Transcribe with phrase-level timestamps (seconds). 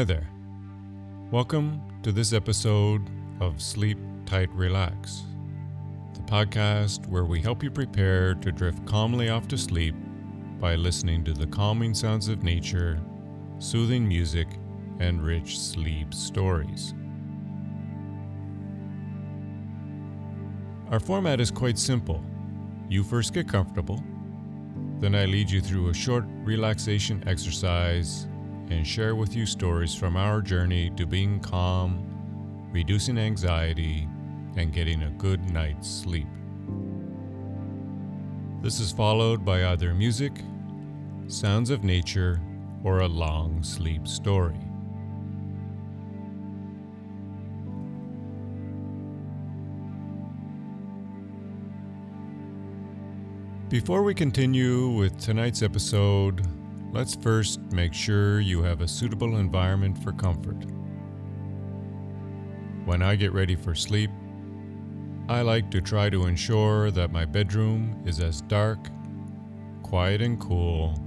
[0.00, 0.30] Hi there.
[1.30, 3.02] Welcome to this episode
[3.38, 5.24] of Sleep Tight Relax,
[6.14, 9.94] the podcast where we help you prepare to drift calmly off to sleep
[10.58, 12.98] by listening to the calming sounds of nature,
[13.58, 14.48] soothing music,
[15.00, 16.94] and rich sleep stories.
[20.90, 22.24] Our format is quite simple.
[22.88, 24.02] You first get comfortable,
[24.98, 28.26] then I lead you through a short relaxation exercise
[28.70, 32.06] and share with you stories from our journey to being calm,
[32.72, 34.08] reducing anxiety,
[34.56, 36.26] and getting a good night's sleep.
[38.62, 40.32] This is followed by either music,
[41.26, 42.40] sounds of nature,
[42.84, 44.58] or a long sleep story.
[53.68, 56.44] Before we continue with tonight's episode,
[56.92, 60.64] let's first make sure you have a suitable environment for comfort.
[62.84, 64.10] When I get ready for sleep,
[65.28, 68.78] I like to try to ensure that my bedroom is as dark,
[69.82, 71.00] quiet, and cool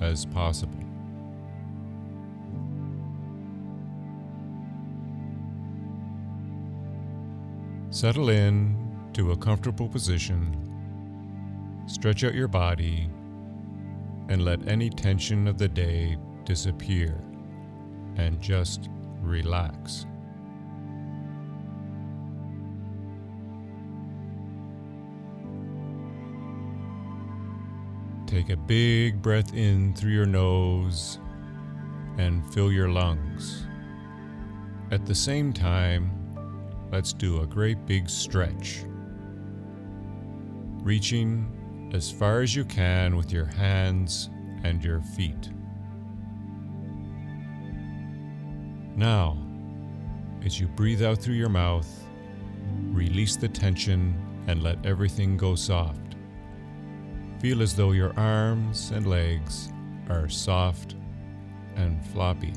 [0.00, 0.78] as possible.
[7.90, 8.76] Settle in
[9.12, 10.56] to a comfortable position.
[11.86, 13.10] Stretch out your body
[14.30, 17.20] and let any tension of the day disappear
[18.16, 18.88] and just
[19.20, 20.06] relax.
[28.26, 31.18] Take a big breath in through your nose
[32.16, 33.66] and fill your lungs.
[34.92, 36.12] At the same time,
[36.92, 38.84] let's do a great big stretch.
[40.82, 41.59] Reaching
[41.92, 44.30] as far as you can with your hands
[44.64, 45.50] and your feet.
[48.96, 49.36] Now,
[50.44, 51.88] as you breathe out through your mouth,
[52.90, 54.14] release the tension
[54.46, 56.16] and let everything go soft.
[57.40, 59.72] Feel as though your arms and legs
[60.08, 60.96] are soft
[61.76, 62.52] and floppy.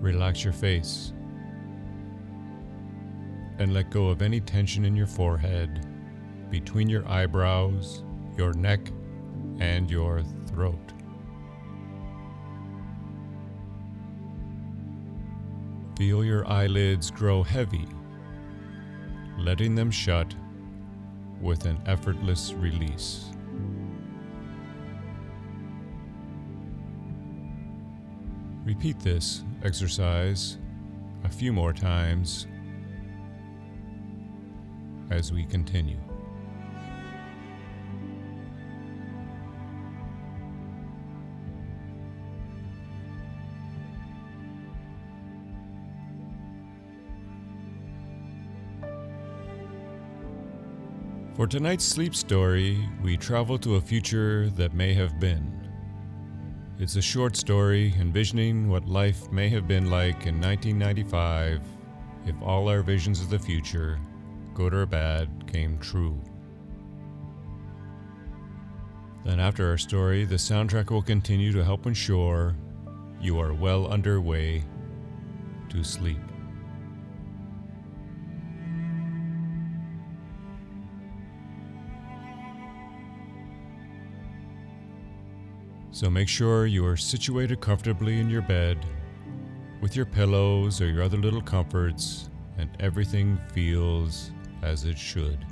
[0.00, 1.12] Relax your face
[3.62, 5.86] and let go of any tension in your forehead,
[6.50, 8.04] between your eyebrows,
[8.36, 8.80] your neck,
[9.58, 10.92] and your throat.
[15.96, 17.86] Feel your eyelids grow heavy,
[19.38, 20.34] letting them shut
[21.40, 23.26] with an effortless release.
[28.64, 30.58] Repeat this exercise
[31.24, 32.46] a few more times
[35.12, 35.98] as we continue.
[51.34, 55.62] For tonight's sleep story, we travel to a future that may have been.
[56.78, 61.60] It's a short story envisioning what life may have been like in 1995
[62.26, 63.98] if all our visions of the future
[64.54, 66.20] good or bad, came true.
[69.24, 72.56] Then, after our story, the soundtrack will continue to help ensure
[73.20, 74.64] you are well underway
[75.68, 76.18] to sleep.
[85.92, 88.84] So make sure you are situated comfortably in your bed
[89.80, 94.32] with your pillows or your other little comforts, and everything feels
[94.62, 95.44] as it should.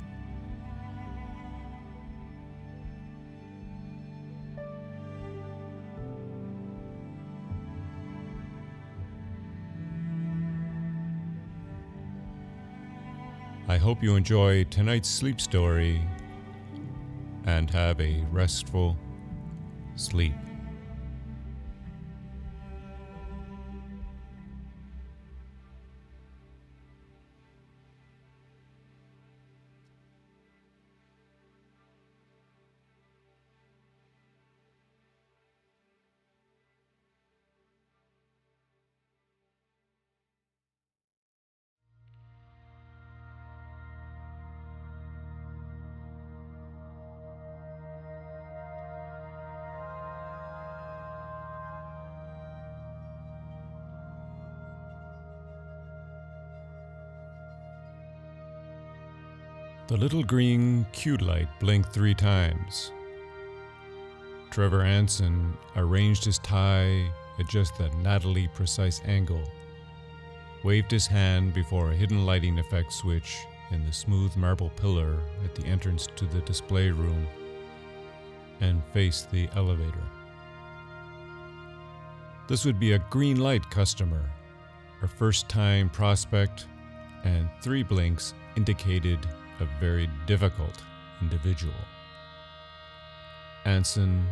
[13.67, 16.01] I hope you enjoy tonight's sleep story
[17.45, 18.97] and have a restful
[19.95, 20.33] sleep.
[60.11, 62.91] Little green cue light blinked three times.
[64.49, 67.09] Trevor Anson arranged his tie
[67.39, 69.49] at just the nattily precise angle,
[70.65, 73.37] waved his hand before a hidden lighting effect switch
[73.69, 77.25] in the smooth marble pillar at the entrance to the display room,
[78.59, 80.03] and faced the elevator.
[82.49, 84.29] This would be a green light customer,
[85.03, 86.67] a first time prospect,
[87.23, 89.25] and three blinks indicated
[89.61, 90.81] a very difficult
[91.21, 91.73] individual.
[93.65, 94.25] Anson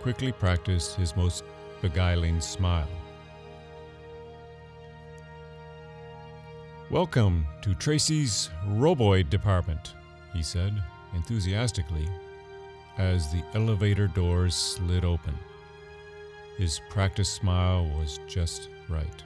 [0.00, 1.42] quickly practiced his most
[1.82, 2.88] beguiling smile.
[6.88, 9.94] Welcome to Tracy's Roboid Department,
[10.32, 10.80] he said
[11.14, 12.08] enthusiastically
[12.96, 15.36] as the elevator doors slid open.
[16.58, 19.24] His practiced smile was just right.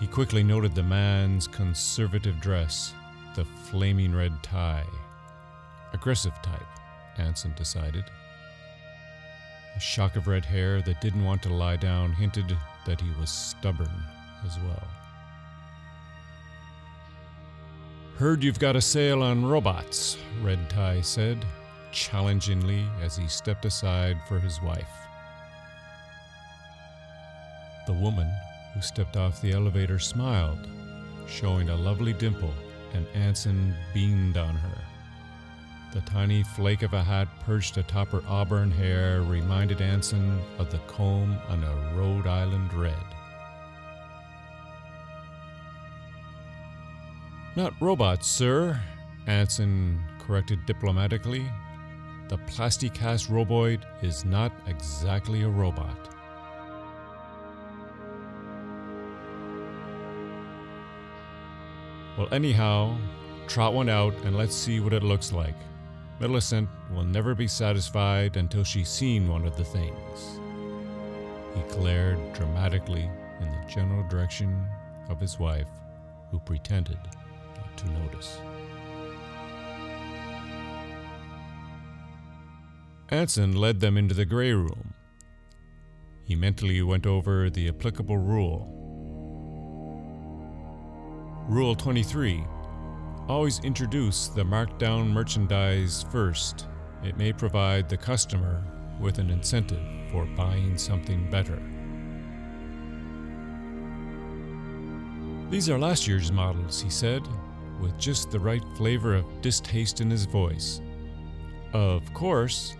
[0.00, 2.94] He quickly noted the man's conservative dress,
[3.34, 4.86] the flaming red tie.
[5.92, 6.66] Aggressive type,
[7.18, 8.04] Anson decided.
[9.76, 12.56] A shock of red hair that didn't want to lie down hinted
[12.86, 13.92] that he was stubborn
[14.46, 14.88] as well.
[18.16, 21.44] Heard you've got a sale on robots, Red Tie said,
[21.92, 24.88] challengingly as he stepped aside for his wife.
[27.86, 28.30] The woman
[28.74, 30.68] who stepped off the elevator smiled,
[31.26, 32.54] showing a lovely dimple,
[32.92, 34.78] and Anson beamed on her.
[35.92, 40.78] The tiny flake of a hat perched atop her auburn hair reminded Anson of the
[40.86, 42.94] comb on a Rhode Island red.
[47.56, 48.80] Not robots, sir,
[49.26, 51.44] Anson corrected diplomatically.
[52.28, 56.14] The Plasticast Roboid is not exactly a robot.
[62.20, 62.98] Well, anyhow,
[63.48, 65.54] trot one out and let's see what it looks like.
[66.20, 70.38] Millicent will never be satisfied until she's seen one of the things.
[71.54, 73.08] He glared dramatically
[73.40, 74.66] in the general direction
[75.08, 75.70] of his wife,
[76.30, 76.98] who pretended
[77.56, 78.38] not to notice.
[83.08, 84.92] Anson led them into the gray room.
[86.24, 88.79] He mentally went over the applicable rule.
[91.50, 92.44] Rule 23
[93.26, 96.68] Always introduce the marked down merchandise first.
[97.02, 98.62] It may provide the customer
[99.00, 99.82] with an incentive
[100.12, 101.60] for buying something better.
[105.50, 107.26] These are last year's models, he said,
[107.80, 110.80] with just the right flavor of distaste in his voice.
[111.72, 112.76] Of course,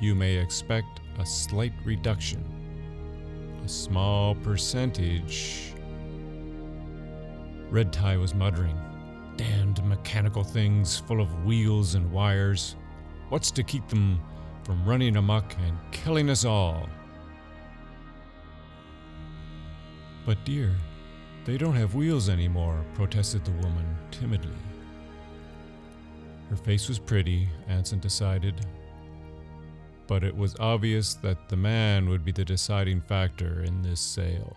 [0.00, 2.44] you may expect a slight reduction.
[3.64, 5.75] A small percentage.
[7.70, 8.78] Red Tie was muttering.
[9.36, 12.76] Damned mechanical things full of wheels and wires.
[13.28, 14.20] What's to keep them
[14.62, 16.88] from running amok and killing us all?
[20.24, 20.74] But, dear,
[21.44, 24.50] they don't have wheels anymore, protested the woman timidly.
[26.50, 28.64] Her face was pretty, Anson decided,
[30.06, 34.56] but it was obvious that the man would be the deciding factor in this sale.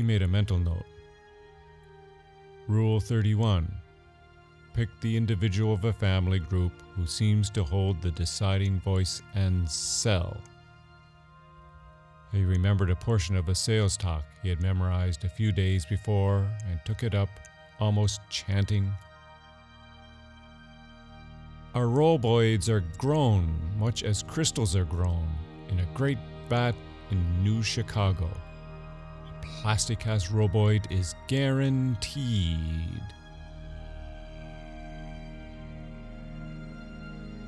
[0.00, 0.86] He made a mental note.
[2.68, 3.70] Rule 31
[4.72, 9.68] Pick the individual of a family group who seems to hold the deciding voice and
[9.68, 10.38] sell.
[12.32, 16.48] He remembered a portion of a sales talk he had memorized a few days before
[16.66, 17.28] and took it up,
[17.78, 18.90] almost chanting.
[21.74, 25.28] Our roboids are grown much as crystals are grown
[25.68, 26.74] in a great vat
[27.10, 28.30] in New Chicago.
[29.42, 33.02] A Plasticast roboid is guaranteed.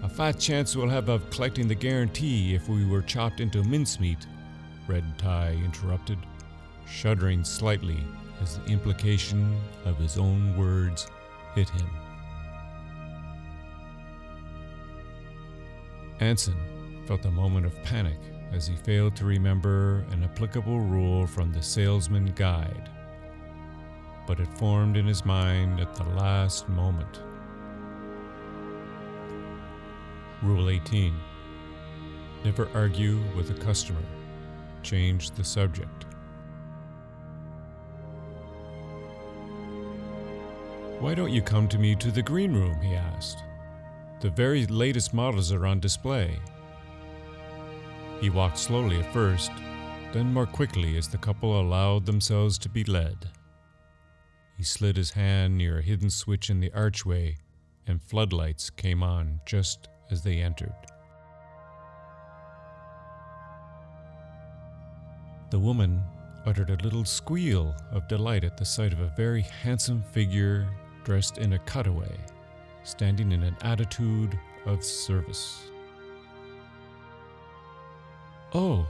[0.03, 4.27] A fat chance we'll have of collecting the guarantee if we were chopped into mincemeat,
[4.89, 6.19] Red Tie interrupted,
[6.87, 8.05] shuddering slightly
[8.41, 11.07] as the implication of his own words
[11.55, 11.89] hit him.
[16.21, 16.57] Anson
[17.07, 18.19] felt a moment of panic
[18.53, 22.91] as he failed to remember an applicable rule from the salesman guide.
[24.27, 27.21] But it formed in his mind at the last moment.
[30.43, 31.15] Rule 18
[32.45, 34.03] Never argue with a customer.
[34.83, 36.07] Change the subject.
[40.99, 42.81] Why don't you come to me to the green room?
[42.81, 43.39] he asked.
[44.21, 46.39] The very latest models are on display.
[48.23, 49.51] He walked slowly at first,
[50.13, 53.17] then more quickly as the couple allowed themselves to be led.
[54.57, 57.39] He slid his hand near a hidden switch in the archway,
[57.85, 60.73] and floodlights came on just as they entered.
[65.51, 66.01] The woman
[66.47, 70.69] uttered a little squeal of delight at the sight of a very handsome figure
[71.03, 72.17] dressed in a cutaway,
[72.85, 75.72] standing in an attitude of service.
[78.55, 78.87] Oh,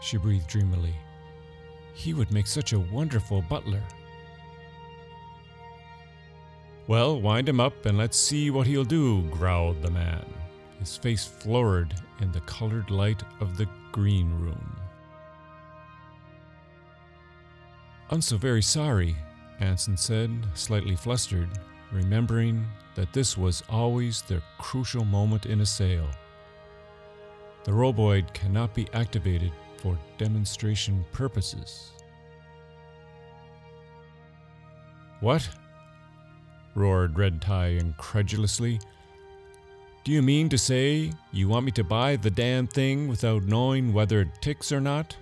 [0.00, 0.94] she breathed dreamily.
[1.94, 3.82] He would make such a wonderful butler.
[6.86, 10.24] Well, wind him up and let's see what he'll do, growled the man,
[10.78, 14.76] his face florid in the colored light of the green room.
[18.10, 19.16] I'm so very sorry,
[19.60, 21.48] Anson said, slightly flustered,
[21.92, 26.08] remembering that this was always the crucial moment in a sale.
[27.64, 31.92] The roboid cannot be activated for demonstration purposes.
[35.20, 35.48] What?
[36.74, 38.80] roared Red Tie incredulously.
[40.04, 43.92] Do you mean to say you want me to buy the damn thing without knowing
[43.92, 45.16] whether it ticks or not?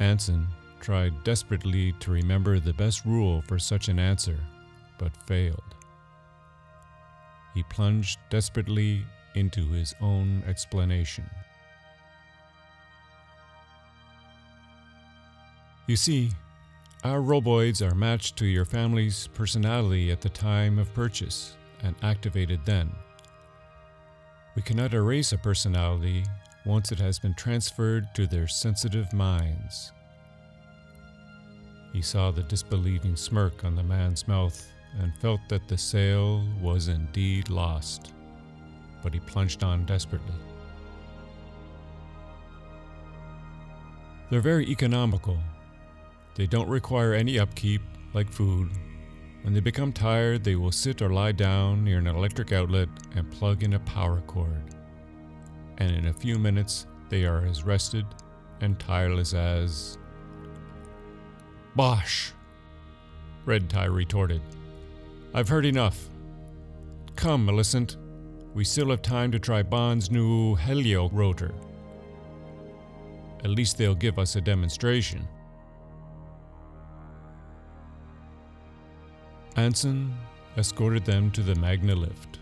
[0.00, 0.46] Anson
[0.80, 4.38] tried desperately to remember the best rule for such an answer,
[4.98, 5.74] but failed.
[7.54, 9.04] He plunged desperately
[9.34, 11.28] into his own explanation.
[15.86, 16.30] You see,
[17.04, 22.60] our roboids are matched to your family's personality at the time of purchase and activated
[22.64, 22.92] then.
[24.54, 26.24] We cannot erase a personality
[26.64, 29.92] once it has been transferred to their sensitive minds.
[31.92, 36.88] He saw the disbelieving smirk on the man's mouth and felt that the sale was
[36.88, 38.12] indeed lost,
[39.02, 40.34] but he plunged on desperately.
[44.30, 45.38] They're very economical.
[46.34, 47.82] They don't require any upkeep,
[48.14, 48.70] like food.
[49.42, 53.30] When they become tired, they will sit or lie down near an electric outlet and
[53.30, 54.74] plug in a power cord.
[55.78, 58.06] And in a few minutes, they are as rested
[58.60, 59.98] and tireless as.
[61.74, 62.32] Bosh!
[63.44, 64.40] Red Tie retorted.
[65.34, 66.10] I've heard enough.
[67.16, 67.96] Come, Millicent.
[68.54, 71.54] We still have time to try Bond's new helio rotor.
[73.42, 75.26] At least they'll give us a demonstration.
[79.56, 80.14] Anson
[80.58, 82.40] escorted them to the Magna lift.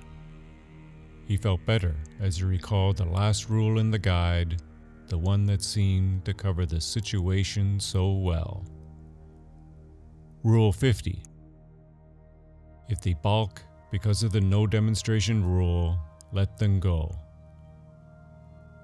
[1.27, 4.61] He felt better as he recalled the last rule in the guide,
[5.07, 8.65] the one that seemed to cover the situation so well.
[10.43, 11.23] Rule 50
[12.91, 15.99] if they balk because of the no demonstration rule,
[16.33, 17.11] let them go.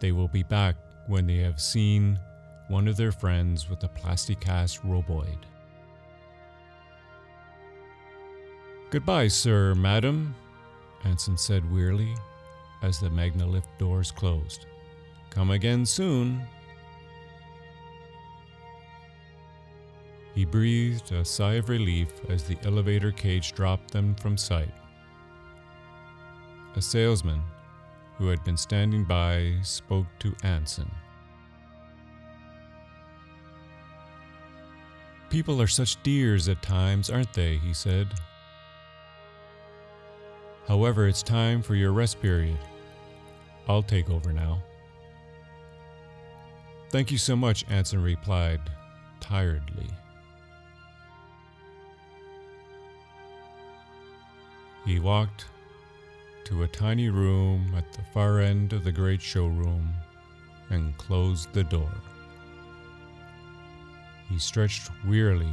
[0.00, 0.76] They will be back
[1.08, 2.18] when they have seen
[2.68, 5.38] one of their friends with a plasticast roboid.
[8.90, 10.34] Goodbye, sir, madam,
[11.04, 12.14] Anson said wearily
[12.82, 14.66] as the Magnalift doors closed.
[15.30, 16.46] Come again soon.
[20.36, 24.70] He breathed a sigh of relief as the elevator cage dropped them from sight.
[26.76, 27.40] A salesman
[28.18, 30.90] who had been standing by spoke to Anson.
[35.30, 37.56] People are such dears at times, aren't they?
[37.56, 38.08] he said.
[40.68, 42.58] However, it's time for your rest period.
[43.68, 44.62] I'll take over now.
[46.90, 48.60] Thank you so much, Anson replied,
[49.18, 49.88] tiredly.
[54.86, 55.46] He walked
[56.44, 59.92] to a tiny room at the far end of the great showroom
[60.70, 61.90] and closed the door.
[64.28, 65.52] He stretched wearily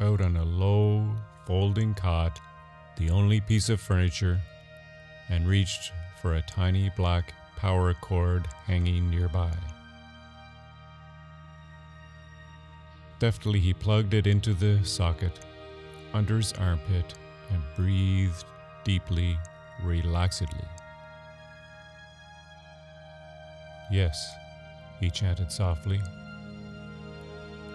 [0.00, 2.40] out on a low, folding cot,
[2.96, 4.40] the only piece of furniture,
[5.28, 9.52] and reached for a tiny black power cord hanging nearby.
[13.18, 15.38] Deftly, he plugged it into the socket
[16.14, 17.14] under his armpit
[17.52, 18.44] and breathed
[18.84, 19.36] deeply,
[19.82, 20.66] relaxedly.
[23.90, 24.32] Yes,
[25.00, 26.00] he chanted softly,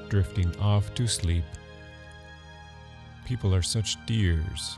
[0.10, 1.44] drifting off to sleep.
[3.26, 4.78] People are such dears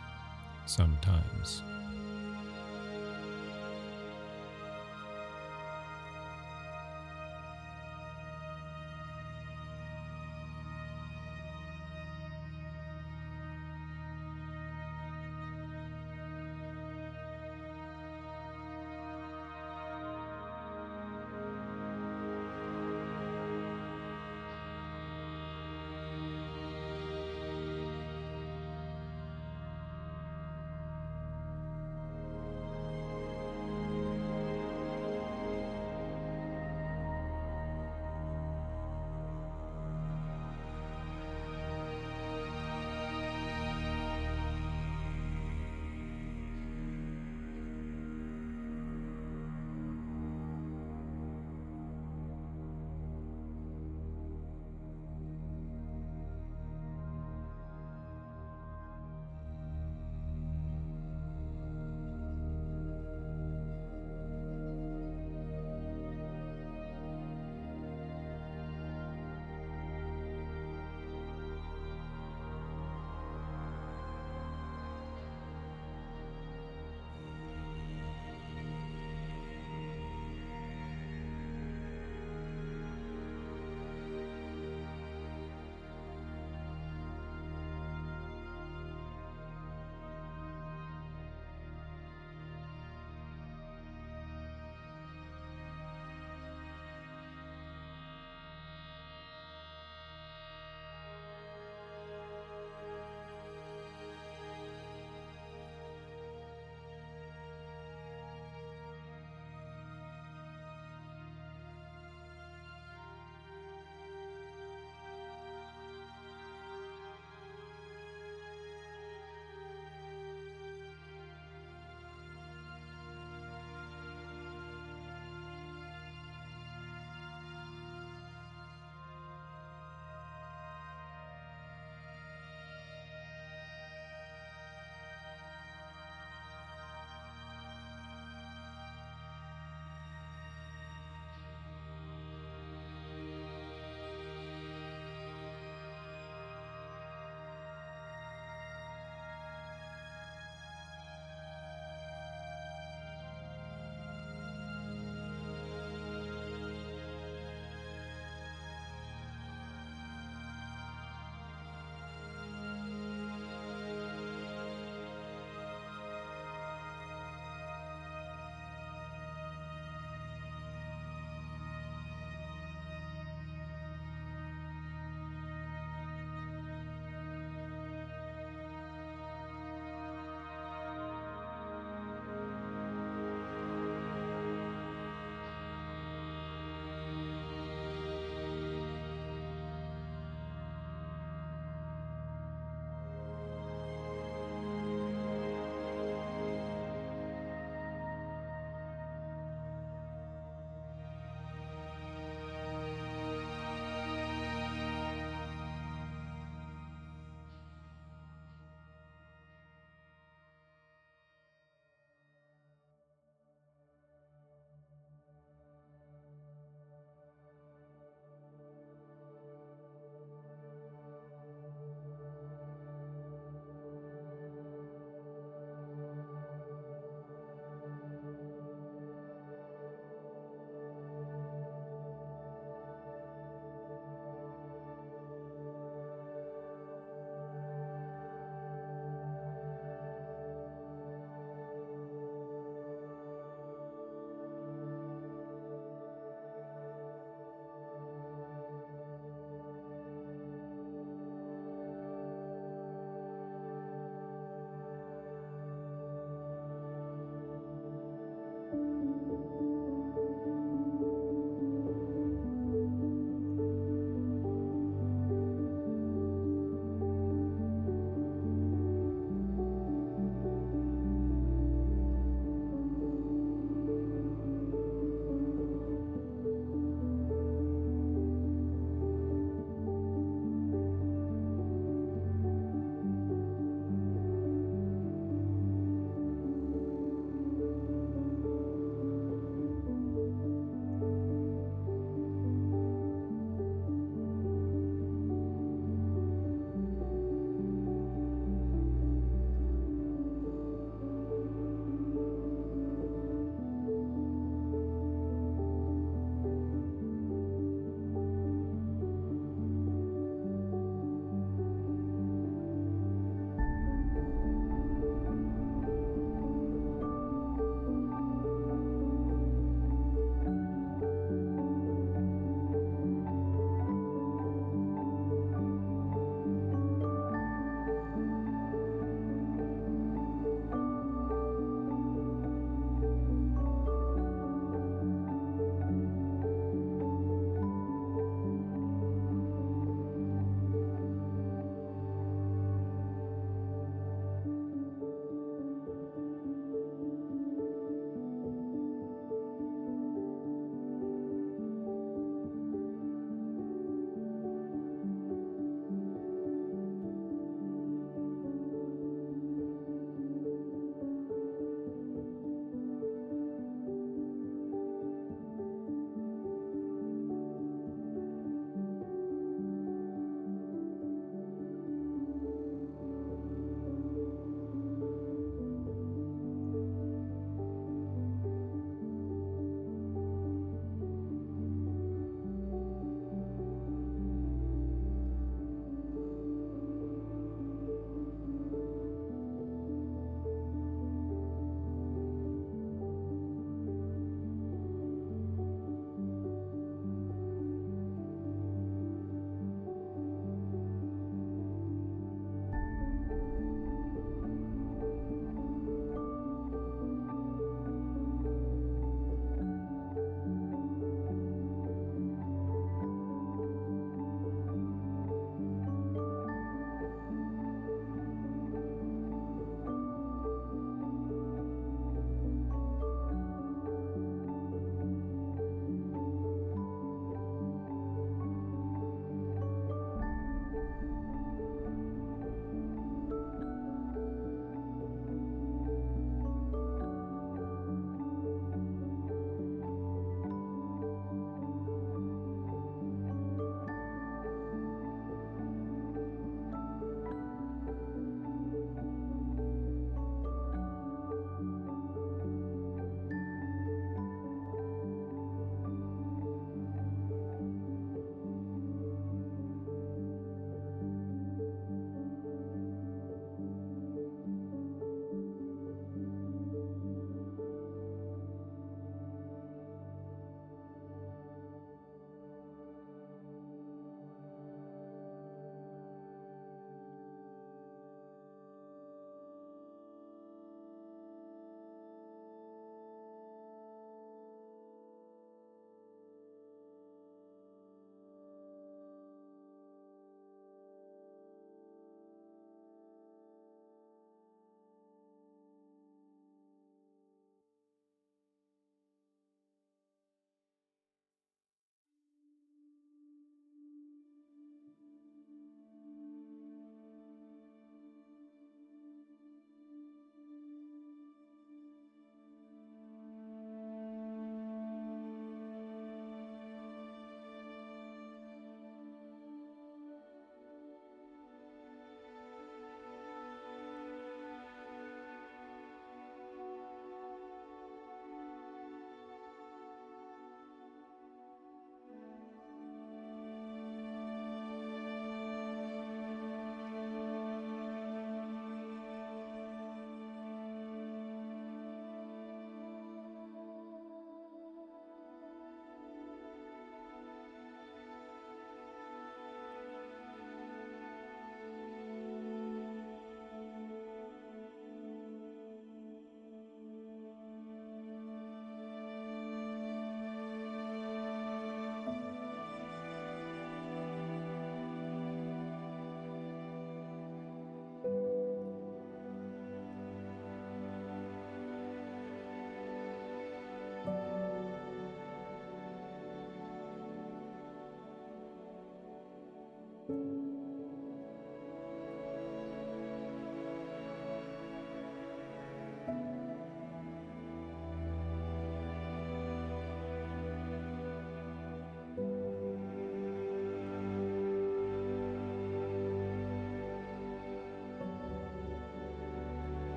[0.66, 1.62] sometimes.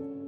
[0.00, 0.27] you.